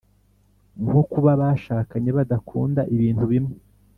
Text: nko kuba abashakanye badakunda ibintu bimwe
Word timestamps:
nko 0.83 1.01
kuba 1.11 1.29
abashakanye 1.35 2.09
badakunda 2.17 2.81
ibintu 2.93 3.23
bimwe 3.31 3.55